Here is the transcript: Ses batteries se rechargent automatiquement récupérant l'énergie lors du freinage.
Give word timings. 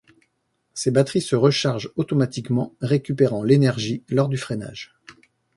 Ses 0.73 0.89
batteries 0.89 1.21
se 1.21 1.35
rechargent 1.35 1.91
automatiquement 1.95 2.73
récupérant 2.81 3.43
l'énergie 3.43 4.03
lors 4.09 4.29
du 4.29 4.37
freinage. 4.37 4.95